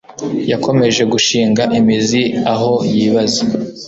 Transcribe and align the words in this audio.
yakomeje 0.51 1.01
gushinga 1.13 1.63
imizi 1.79 2.21
aho 2.53 2.71
yibaza 2.93 3.41